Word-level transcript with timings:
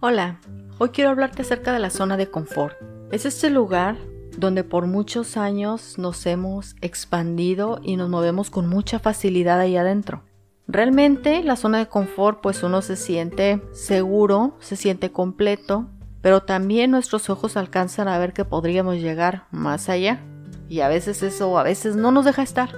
Hola, 0.00 0.38
hoy 0.78 0.90
quiero 0.90 1.10
hablarte 1.10 1.42
acerca 1.42 1.72
de 1.72 1.80
la 1.80 1.90
zona 1.90 2.16
de 2.16 2.30
confort. 2.30 2.76
Es 3.10 3.26
este 3.26 3.50
lugar 3.50 3.96
donde 4.36 4.62
por 4.62 4.86
muchos 4.86 5.36
años 5.36 5.98
nos 5.98 6.24
hemos 6.26 6.76
expandido 6.82 7.80
y 7.82 7.96
nos 7.96 8.08
movemos 8.08 8.48
con 8.48 8.68
mucha 8.68 9.00
facilidad 9.00 9.58
ahí 9.58 9.76
adentro. 9.76 10.22
Realmente 10.68 11.42
la 11.42 11.56
zona 11.56 11.78
de 11.78 11.88
confort 11.88 12.40
pues 12.40 12.62
uno 12.62 12.80
se 12.80 12.94
siente 12.94 13.60
seguro, 13.72 14.56
se 14.60 14.76
siente 14.76 15.10
completo, 15.10 15.88
pero 16.22 16.44
también 16.44 16.92
nuestros 16.92 17.28
ojos 17.28 17.56
alcanzan 17.56 18.06
a 18.06 18.18
ver 18.18 18.32
que 18.32 18.44
podríamos 18.44 18.98
llegar 18.98 19.48
más 19.50 19.88
allá. 19.88 20.20
Y 20.68 20.78
a 20.78 20.86
veces 20.86 21.24
eso 21.24 21.58
a 21.58 21.64
veces 21.64 21.96
no 21.96 22.12
nos 22.12 22.24
deja 22.24 22.44
estar. 22.44 22.70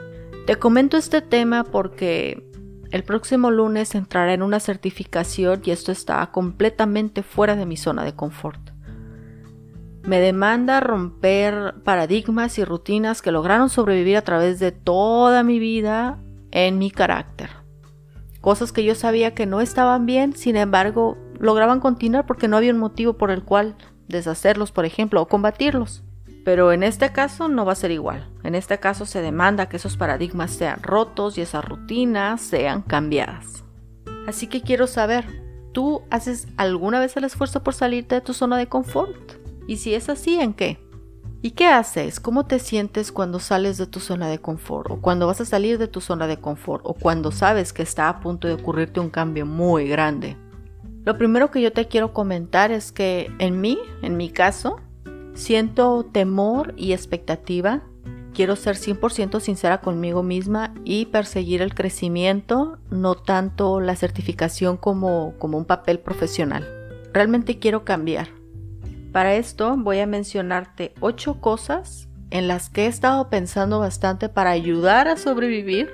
Te 0.46 0.56
comento 0.56 0.96
este 0.96 1.20
tema 1.20 1.64
porque 1.64 2.49
el 2.90 3.04
próximo 3.04 3.50
lunes 3.50 3.94
entraré 3.94 4.34
en 4.34 4.42
una 4.42 4.60
certificación 4.60 5.62
y 5.64 5.70
esto 5.70 5.92
está 5.92 6.26
completamente 6.32 7.22
fuera 7.22 7.54
de 7.56 7.66
mi 7.66 7.76
zona 7.76 8.04
de 8.04 8.14
confort. 8.14 8.60
Me 10.02 10.18
demanda 10.18 10.80
romper 10.80 11.74
paradigmas 11.84 12.58
y 12.58 12.64
rutinas 12.64 13.22
que 13.22 13.32
lograron 13.32 13.68
sobrevivir 13.68 14.16
a 14.16 14.22
través 14.22 14.58
de 14.58 14.72
toda 14.72 15.42
mi 15.42 15.58
vida 15.58 16.18
en 16.50 16.78
mi 16.78 16.90
carácter. 16.90 17.50
Cosas 18.40 18.72
que 18.72 18.82
yo 18.82 18.94
sabía 18.94 19.34
que 19.34 19.46
no 19.46 19.60
estaban 19.60 20.06
bien, 20.06 20.34
sin 20.34 20.56
embargo, 20.56 21.18
lograban 21.38 21.80
continuar 21.80 22.26
porque 22.26 22.48
no 22.48 22.56
había 22.56 22.72
un 22.72 22.78
motivo 22.78 23.18
por 23.18 23.30
el 23.30 23.44
cual 23.44 23.76
deshacerlos, 24.08 24.72
por 24.72 24.86
ejemplo, 24.86 25.20
o 25.20 25.28
combatirlos. 25.28 26.02
Pero 26.44 26.72
en 26.72 26.82
este 26.82 27.12
caso 27.12 27.48
no 27.48 27.64
va 27.64 27.72
a 27.72 27.76
ser 27.76 27.90
igual. 27.90 28.28
En 28.44 28.54
este 28.54 28.78
caso 28.78 29.06
se 29.06 29.20
demanda 29.20 29.68
que 29.68 29.76
esos 29.76 29.96
paradigmas 29.96 30.50
sean 30.50 30.82
rotos 30.82 31.36
y 31.36 31.42
esas 31.42 31.64
rutinas 31.64 32.40
sean 32.40 32.82
cambiadas. 32.82 33.64
Así 34.26 34.46
que 34.46 34.62
quiero 34.62 34.86
saber, 34.86 35.26
¿tú 35.72 36.02
haces 36.10 36.46
alguna 36.56 37.00
vez 37.00 37.16
el 37.16 37.24
esfuerzo 37.24 37.62
por 37.62 37.74
salirte 37.74 38.14
de 38.16 38.20
tu 38.20 38.32
zona 38.32 38.56
de 38.56 38.68
confort? 38.68 39.32
Y 39.66 39.76
si 39.76 39.94
es 39.94 40.08
así, 40.08 40.40
¿en 40.40 40.54
qué? 40.54 40.78
¿Y 41.42 41.52
qué 41.52 41.66
haces? 41.66 42.20
¿Cómo 42.20 42.44
te 42.44 42.58
sientes 42.58 43.12
cuando 43.12 43.38
sales 43.38 43.78
de 43.78 43.86
tu 43.86 43.98
zona 43.98 44.28
de 44.28 44.38
confort? 44.38 44.90
¿O 44.90 45.00
cuando 45.00 45.26
vas 45.26 45.40
a 45.40 45.46
salir 45.46 45.78
de 45.78 45.88
tu 45.88 46.02
zona 46.02 46.26
de 46.26 46.36
confort? 46.36 46.82
¿O 46.84 46.92
cuando 46.92 47.32
sabes 47.32 47.72
que 47.72 47.82
está 47.82 48.10
a 48.10 48.20
punto 48.20 48.46
de 48.46 48.54
ocurrirte 48.54 49.00
un 49.00 49.08
cambio 49.08 49.46
muy 49.46 49.88
grande? 49.88 50.36
Lo 51.04 51.16
primero 51.16 51.50
que 51.50 51.62
yo 51.62 51.72
te 51.72 51.88
quiero 51.88 52.12
comentar 52.12 52.70
es 52.72 52.92
que 52.92 53.32
en 53.38 53.58
mí, 53.58 53.78
en 54.02 54.18
mi 54.18 54.28
caso, 54.28 54.80
Siento 55.34 56.04
temor 56.04 56.74
y 56.76 56.92
expectativa. 56.92 57.82
Quiero 58.34 58.56
ser 58.56 58.76
100% 58.76 59.40
sincera 59.40 59.80
conmigo 59.80 60.22
misma 60.22 60.74
y 60.84 61.06
perseguir 61.06 61.62
el 61.62 61.74
crecimiento, 61.74 62.78
no 62.90 63.14
tanto 63.14 63.80
la 63.80 63.96
certificación 63.96 64.76
como, 64.76 65.34
como 65.38 65.58
un 65.58 65.64
papel 65.64 65.98
profesional. 65.98 66.66
Realmente 67.12 67.58
quiero 67.58 67.84
cambiar. 67.84 68.28
Para 69.12 69.34
esto 69.34 69.76
voy 69.76 69.98
a 69.98 70.06
mencionarte 70.06 70.94
8 71.00 71.40
cosas 71.40 72.08
en 72.30 72.46
las 72.46 72.70
que 72.70 72.84
he 72.84 72.86
estado 72.86 73.28
pensando 73.28 73.80
bastante 73.80 74.28
para 74.28 74.50
ayudar 74.50 75.08
a 75.08 75.16
sobrevivir 75.16 75.90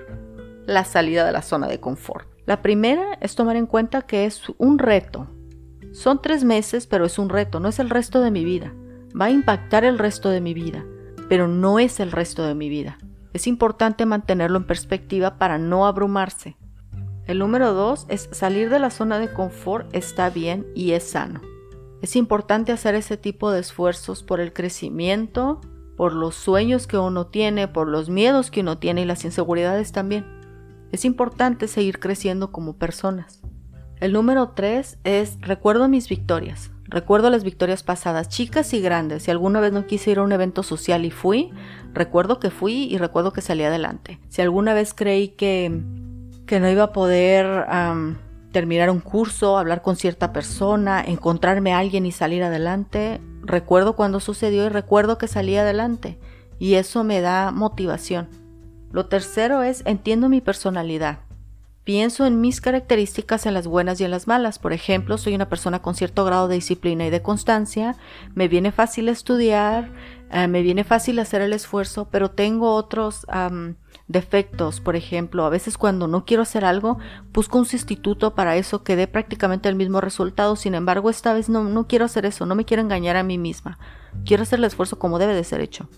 la 0.67 0.85
salida 0.85 1.25
de 1.25 1.33
la 1.33 1.41
zona 1.41 1.69
de 1.69 1.81
confort. 1.81 2.29
La 2.45 2.61
primera 2.61 3.17
es 3.21 3.35
tomar 3.35 3.57
en 3.57 3.67
cuenta 3.67 4.03
que 4.03 4.27
es 4.27 4.43
un 4.59 4.79
reto. 4.79 5.29
Son 5.93 6.21
tres 6.21 6.45
meses, 6.45 6.87
pero 6.87 7.07
es 7.07 7.19
un 7.19 7.31
reto, 7.31 7.59
no 7.59 7.69
es 7.69 7.79
el 7.79 7.89
resto 7.89 8.21
de 8.21 8.31
mi 8.31 8.45
vida 8.45 8.75
va 9.19 9.27
a 9.27 9.31
impactar 9.31 9.85
el 9.85 9.99
resto 9.99 10.29
de 10.29 10.41
mi 10.41 10.55
vida, 10.55 10.85
pero 11.29 11.49
no 11.49 11.79
es 11.79 12.01
el 12.01 12.13
resto 12.13 12.45
de 12.45 12.55
mi 12.55 12.69
vida. 12.69 12.99
Es 13.33 13.47
importante 13.47 14.07
mantenerlo 14.07 14.59
en 14.59 14.67
perspectiva 14.67 15.39
para 15.39 15.59
no 15.59 15.87
abrumarse. 15.87 16.57
El 17.27 17.41
número 17.41 17.75
dos 17.75 18.07
es 18.09 18.29
salir 18.33 18.71
de 18.71 18.79
la 18.79 18.91
zona 18.91 19.19
de 19.19 19.33
confort 19.33 19.89
está 19.95 20.31
bien 20.31 20.67
y 20.75 20.93
es 20.93 21.11
sano. 21.11 21.41
Es 22.03 22.15
importante 22.15 22.73
hacer 22.73 22.95
ese 22.95 23.17
tipo 23.17 23.51
de 23.51 23.61
esfuerzos 23.61 24.23
por 24.23 24.39
el 24.39 24.53
crecimiento, 24.53 25.61
por 25.97 26.13
los 26.13 26.35
sueños 26.35 26.87
que 26.87 26.99
uno 26.99 27.27
tiene, 27.27 27.69
por 27.69 27.89
los 27.89 28.09
miedos 28.09 28.51
que 28.51 28.61
uno 28.61 28.79
tiene 28.79 29.03
y 29.03 29.07
las 29.07 29.25
inseguridades 29.25 29.93
también. 29.93 30.25
Es 30.93 31.05
importante 31.05 31.69
seguir 31.69 31.99
creciendo 31.99 32.53
como 32.53 32.77
personas. 32.77 33.43
El 33.99 34.13
número 34.13 34.51
tres 34.51 34.99
es 35.05 35.41
recuerdo 35.41 35.89
mis 35.89 36.09
victorias. 36.09 36.71
Recuerdo 36.89 37.31
las 37.31 37.43
victorias 37.43 37.83
pasadas, 37.83 38.29
chicas 38.29 38.73
y 38.73 38.81
grandes. 38.81 39.25
Si 39.25 39.31
alguna 39.31 39.61
vez 39.61 39.73
no 39.73 39.87
quise 39.87 40.13
ir 40.13 40.19
a 40.19 40.23
un 40.23 40.33
evento 40.33 40.63
social 40.63 41.05
y 41.05 41.11
fui, 41.11 41.51
recuerdo 41.93 42.39
que 42.39 42.51
fui 42.51 42.85
y 42.85 42.99
recuerdo 42.99 43.33
que 43.33 43.41
salí 43.41 43.65
adelante. 43.65 44.21
Si 44.29 44.41
alguna 44.41 44.73
vez 44.73 44.95
creí 44.95 45.29
que, 45.29 45.83
que 46.47 46.61
no 46.61 46.71
iba 46.71 46.85
a 46.85 46.93
poder 46.93 47.67
terminar 48.53 48.91
un 48.91 49.01
curso, 49.01 49.59
hablar 49.59 49.83
con 49.83 49.97
cierta 49.97 50.33
persona, 50.33 51.03
encontrarme 51.05 51.73
a 51.75 51.79
alguien 51.79 52.07
y 52.07 52.13
salir 52.13 52.45
adelante, 52.45 53.21
recuerdo 53.43 53.97
cuando 53.97 54.21
sucedió 54.21 54.65
y 54.65 54.69
recuerdo 54.69 55.19
que 55.19 55.29
salí 55.29 55.57
adelante. 55.57 56.19
Y 56.59 56.75
eso 56.75 57.05
me 57.05 57.21
da 57.21 57.51
motivación. 57.51 58.29
Lo 58.93 59.07
tercero 59.07 59.63
es 59.63 59.83
entiendo 59.85 60.29
mi 60.29 60.41
personalidad. 60.41 61.26
Pienso 61.87 62.27
en 62.27 62.41
mis 62.41 62.61
características 62.61 63.47
en 63.47 63.55
las 63.55 63.69
buenas 63.69 64.01
y 64.01 64.05
en 64.05 64.11
las 64.11 64.27
malas. 64.27 64.59
Por 64.59 64.73
ejemplo, 64.73 65.19
soy 65.19 65.37
una 65.37 65.49
persona 65.49 65.83
con 65.83 65.95
cierto 65.95 66.25
grado 66.25 66.49
de 66.49 66.57
disciplina 66.57 67.07
y 67.07 67.11
de 67.11 67.23
constancia. 67.23 67.95
Me 68.35 68.49
viene 68.49 68.73
fácil 68.73 69.09
estudiar, 69.09 69.93
eh, 70.33 70.49
me 70.49 70.63
viene 70.63 70.83
fácil 70.83 71.17
hacer 71.21 71.43
el 71.43 71.53
esfuerzo, 71.53 72.09
pero 72.11 72.33
tengo 72.33 72.75
otros 72.75 73.25
defectos. 74.09 74.81
Por 74.81 74.97
ejemplo, 74.97 75.45
a 75.45 75.49
veces 75.49 75.79
cuando 75.79 76.09
no 76.09 76.25
quiero 76.25 76.43
hacer 76.43 76.65
algo, 76.65 76.99
busco 77.33 77.57
un 77.57 77.67
sustituto 77.67 78.35
para 78.35 78.57
eso 78.57 78.83
que 78.83 78.97
dé 78.97 79.07
prácticamente 79.07 79.69
el 79.69 79.77
mismo 79.77 80.01
resultado. 80.01 80.57
Sin 80.57 80.75
embargo, 80.75 81.09
esta 81.09 81.35
vez 81.35 81.49
no, 81.49 81.63
no 81.63 81.87
quiero 81.87 82.05
hacer 82.05 82.27
eso, 82.27 82.47
no 82.47 82.57
me 82.57 82.65
quiero 82.65 82.83
engañar 82.83 83.15
a 83.15 83.23
mí 83.23 83.39
misma. 83.39 83.79
Quiero 84.25 84.43
hacer 84.43 84.59
el 84.59 84.65
esfuerzo 84.65 84.99
como 84.99 85.21
debe 85.21 85.37
de 85.37 85.45
ser 85.45 85.61
hecho. 85.61 85.89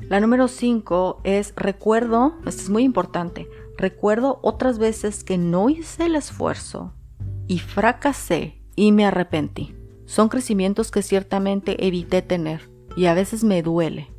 La 0.00 0.20
número 0.20 0.48
5 0.48 1.20
es 1.24 1.52
recuerdo, 1.56 2.34
esto 2.46 2.62
es 2.62 2.70
muy 2.70 2.82
importante, 2.82 3.48
Recuerdo 3.76 4.38
otras 4.42 4.78
veces 4.78 5.24
que 5.24 5.36
no 5.36 5.68
hice 5.68 6.06
el 6.06 6.14
esfuerzo 6.14 6.92
y 7.48 7.58
fracasé 7.58 8.62
y 8.76 8.92
me 8.92 9.04
arrepentí. 9.04 9.74
Son 10.06 10.28
crecimientos 10.28 10.90
que 10.90 11.02
ciertamente 11.02 11.84
evité 11.86 12.22
tener 12.22 12.70
y 12.96 13.06
a 13.06 13.14
veces 13.14 13.42
me 13.42 13.62
duele. 13.62 14.10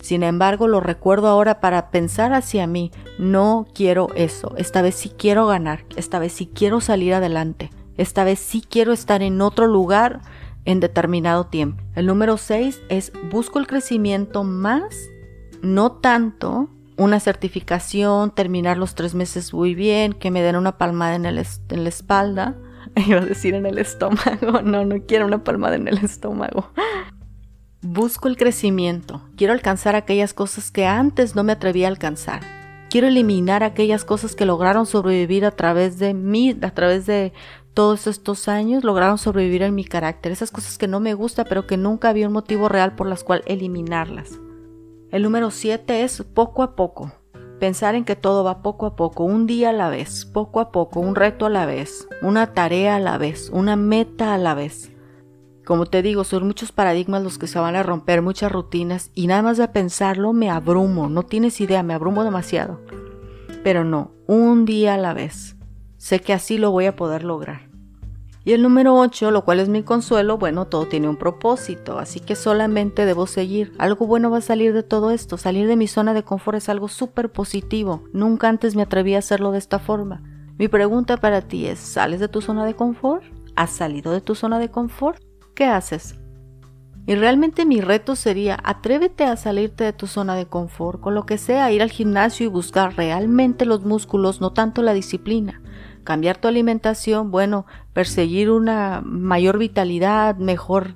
Sin 0.00 0.22
embargo, 0.22 0.68
lo 0.68 0.80
recuerdo 0.80 1.28
ahora 1.28 1.60
para 1.60 1.90
pensar 1.90 2.32
hacia 2.32 2.66
mí, 2.66 2.90
no 3.18 3.66
quiero 3.72 4.08
eso, 4.14 4.54
esta 4.56 4.80
vez 4.80 4.94
sí 4.94 5.10
quiero 5.16 5.46
ganar, 5.46 5.84
esta 5.96 6.18
vez 6.18 6.32
sí 6.32 6.50
quiero 6.52 6.80
salir 6.80 7.14
adelante, 7.14 7.70
esta 7.96 8.22
vez 8.22 8.38
sí 8.38 8.64
quiero 8.68 8.92
estar 8.92 9.22
en 9.22 9.40
otro 9.40 9.66
lugar 9.66 10.20
en 10.68 10.80
determinado 10.80 11.46
tiempo. 11.46 11.82
El 11.94 12.04
número 12.04 12.36
6 12.36 12.82
es 12.90 13.10
busco 13.30 13.58
el 13.58 13.66
crecimiento 13.66 14.44
más, 14.44 15.08
no 15.62 15.92
tanto 15.92 16.68
una 16.98 17.20
certificación, 17.20 18.32
terminar 18.32 18.76
los 18.76 18.94
tres 18.94 19.14
meses 19.14 19.54
muy 19.54 19.74
bien, 19.74 20.12
que 20.12 20.30
me 20.30 20.42
den 20.42 20.56
una 20.56 20.76
palmada 20.76 21.14
en, 21.14 21.24
el 21.24 21.38
en 21.38 21.82
la 21.84 21.88
espalda. 21.88 22.54
Iba 22.96 23.20
a 23.20 23.24
decir 23.24 23.54
en 23.54 23.64
el 23.64 23.78
estómago. 23.78 24.60
No, 24.62 24.84
no 24.84 24.96
quiero 25.06 25.24
una 25.24 25.42
palmada 25.42 25.76
en 25.76 25.88
el 25.88 26.04
estómago. 26.04 26.70
Busco 27.80 28.28
el 28.28 28.36
crecimiento. 28.36 29.22
Quiero 29.36 29.54
alcanzar 29.54 29.96
aquellas 29.96 30.34
cosas 30.34 30.70
que 30.70 30.84
antes 30.84 31.34
no 31.34 31.44
me 31.44 31.52
atreví 31.52 31.84
a 31.84 31.88
alcanzar. 31.88 32.42
Quiero 32.90 33.06
eliminar 33.06 33.62
aquellas 33.62 34.04
cosas 34.04 34.34
que 34.34 34.44
lograron 34.44 34.84
sobrevivir 34.84 35.46
a 35.46 35.50
través 35.50 35.98
de 35.98 36.12
mí, 36.12 36.56
a 36.60 36.70
través 36.70 37.06
de 37.06 37.32
todos 37.74 38.06
estos 38.06 38.48
años, 38.48 38.84
lograron 38.84 39.18
sobrevivir 39.18 39.62
en 39.62 39.74
mi 39.74 39.84
carácter. 39.84 40.32
Esas 40.32 40.50
cosas 40.50 40.78
que 40.78 40.88
no 40.88 41.00
me 41.00 41.14
gusta, 41.14 41.44
pero 41.44 41.66
que 41.66 41.76
nunca 41.76 42.08
había 42.08 42.26
un 42.26 42.32
motivo 42.32 42.68
real 42.68 42.94
por 42.94 43.06
las 43.06 43.24
cuales 43.24 43.44
eliminarlas. 43.46 44.40
El 45.10 45.22
número 45.22 45.50
7 45.50 46.02
es 46.02 46.22
poco 46.22 46.62
a 46.62 46.76
poco. 46.76 47.12
Pensar 47.58 47.94
en 47.94 48.04
que 48.04 48.14
todo 48.14 48.44
va 48.44 48.62
poco 48.62 48.86
a 48.86 48.94
poco, 48.94 49.24
un 49.24 49.46
día 49.46 49.70
a 49.70 49.72
la 49.72 49.88
vez, 49.88 50.26
poco 50.26 50.60
a 50.60 50.70
poco, 50.70 51.00
un 51.00 51.14
reto 51.14 51.46
a 51.46 51.50
la 51.50 51.66
vez, 51.66 52.06
una 52.22 52.52
tarea 52.52 52.96
a 52.96 53.00
la 53.00 53.18
vez, 53.18 53.50
una 53.52 53.74
meta 53.74 54.34
a 54.34 54.38
la 54.38 54.54
vez. 54.54 54.92
Como 55.64 55.86
te 55.86 56.02
digo, 56.02 56.24
son 56.24 56.46
muchos 56.46 56.72
paradigmas 56.72 57.22
los 57.22 57.36
que 57.36 57.46
se 57.46 57.58
van 57.58 57.74
a 57.74 57.82
romper, 57.82 58.22
muchas 58.22 58.50
rutinas, 58.50 59.10
y 59.14 59.26
nada 59.26 59.42
más 59.42 59.58
de 59.58 59.68
pensarlo 59.68 60.32
me 60.32 60.50
abrumo, 60.50 61.08
no 61.08 61.24
tienes 61.24 61.60
idea, 61.60 61.82
me 61.82 61.94
abrumo 61.94 62.22
demasiado. 62.22 62.80
Pero 63.64 63.84
no, 63.84 64.12
un 64.26 64.64
día 64.64 64.94
a 64.94 64.98
la 64.98 65.12
vez. 65.12 65.56
Sé 65.96 66.20
que 66.20 66.32
así 66.32 66.58
lo 66.58 66.70
voy 66.70 66.86
a 66.86 66.96
poder 66.96 67.24
lograr. 67.24 67.67
Y 68.48 68.54
el 68.54 68.62
número 68.62 68.94
8, 68.94 69.30
lo 69.30 69.44
cual 69.44 69.60
es 69.60 69.68
mi 69.68 69.82
consuelo, 69.82 70.38
bueno, 70.38 70.64
todo 70.64 70.86
tiene 70.86 71.06
un 71.06 71.18
propósito, 71.18 71.98
así 71.98 72.18
que 72.18 72.34
solamente 72.34 73.04
debo 73.04 73.26
seguir. 73.26 73.74
Algo 73.76 74.06
bueno 74.06 74.30
va 74.30 74.38
a 74.38 74.40
salir 74.40 74.72
de 74.72 74.82
todo 74.82 75.10
esto. 75.10 75.36
Salir 75.36 75.68
de 75.68 75.76
mi 75.76 75.86
zona 75.86 76.14
de 76.14 76.22
confort 76.22 76.56
es 76.56 76.70
algo 76.70 76.88
súper 76.88 77.30
positivo. 77.30 78.04
Nunca 78.14 78.48
antes 78.48 78.74
me 78.74 78.80
atreví 78.80 79.14
a 79.14 79.18
hacerlo 79.18 79.52
de 79.52 79.58
esta 79.58 79.78
forma. 79.78 80.22
Mi 80.56 80.66
pregunta 80.66 81.18
para 81.18 81.42
ti 81.42 81.66
es, 81.66 81.78
¿sales 81.78 82.20
de 82.20 82.28
tu 82.28 82.40
zona 82.40 82.64
de 82.64 82.72
confort? 82.72 83.22
¿Has 83.54 83.68
salido 83.68 84.12
de 84.12 84.22
tu 84.22 84.34
zona 84.34 84.58
de 84.58 84.70
confort? 84.70 85.22
¿Qué 85.54 85.66
haces? 85.66 86.14
Y 87.06 87.16
realmente 87.16 87.66
mi 87.66 87.82
reto 87.82 88.16
sería, 88.16 88.58
atrévete 88.64 89.24
a 89.24 89.36
salirte 89.36 89.84
de 89.84 89.92
tu 89.92 90.06
zona 90.06 90.36
de 90.36 90.46
confort, 90.46 91.02
con 91.02 91.14
lo 91.14 91.26
que 91.26 91.36
sea, 91.36 91.70
ir 91.70 91.82
al 91.82 91.90
gimnasio 91.90 92.46
y 92.46 92.48
buscar 92.48 92.96
realmente 92.96 93.66
los 93.66 93.84
músculos, 93.84 94.40
no 94.40 94.54
tanto 94.54 94.80
la 94.80 94.94
disciplina. 94.94 95.60
Cambiar 96.04 96.38
tu 96.38 96.48
alimentación, 96.48 97.30
bueno, 97.30 97.66
perseguir 97.92 98.50
una 98.50 99.02
mayor 99.04 99.58
vitalidad, 99.58 100.36
mejor 100.36 100.94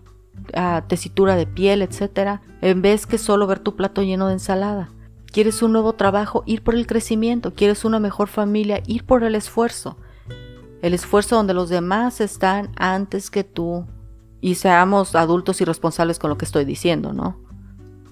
uh, 0.56 0.86
tesitura 0.86 1.36
de 1.36 1.46
piel, 1.46 1.82
etcétera, 1.82 2.42
en 2.60 2.82
vez 2.82 3.06
que 3.06 3.18
solo 3.18 3.46
ver 3.46 3.58
tu 3.58 3.76
plato 3.76 4.02
lleno 4.02 4.28
de 4.28 4.34
ensalada. 4.34 4.90
¿Quieres 5.32 5.62
un 5.62 5.72
nuevo 5.72 5.94
trabajo? 5.94 6.42
Ir 6.44 6.62
por 6.62 6.74
el 6.74 6.86
crecimiento. 6.86 7.54
¿Quieres 7.54 7.86
una 7.86 7.98
mejor 7.98 8.28
familia? 8.28 8.82
Ir 8.86 9.06
por 9.06 9.24
el 9.24 9.34
esfuerzo. 9.34 9.96
El 10.82 10.92
esfuerzo 10.92 11.36
donde 11.36 11.54
los 11.54 11.70
demás 11.70 12.20
están 12.20 12.70
antes 12.76 13.30
que 13.30 13.42
tú. 13.42 13.86
Y 14.42 14.56
seamos 14.56 15.14
adultos 15.14 15.60
y 15.62 15.64
responsables 15.64 16.18
con 16.18 16.28
lo 16.28 16.36
que 16.36 16.44
estoy 16.44 16.66
diciendo, 16.66 17.14
¿no? 17.14 17.40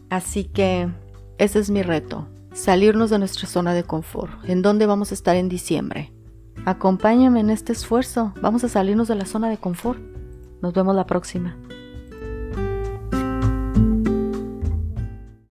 Así 0.08 0.44
que 0.44 0.88
ese 1.36 1.58
es 1.58 1.68
mi 1.68 1.82
reto. 1.82 2.26
Salirnos 2.52 3.10
de 3.10 3.18
nuestra 3.18 3.46
zona 3.46 3.74
de 3.74 3.84
confort. 3.84 4.32
¿En 4.48 4.62
dónde 4.62 4.86
vamos 4.86 5.10
a 5.10 5.14
estar 5.14 5.36
en 5.36 5.50
diciembre? 5.50 6.12
Acompáñame 6.66 7.40
en 7.40 7.50
este 7.50 7.72
esfuerzo. 7.72 8.32
Vamos 8.42 8.64
a 8.64 8.68
salirnos 8.68 9.08
de 9.08 9.14
la 9.14 9.24
zona 9.24 9.48
de 9.48 9.58
confort. 9.58 9.98
Nos 10.60 10.74
vemos 10.74 10.94
la 10.94 11.06
próxima. 11.06 11.56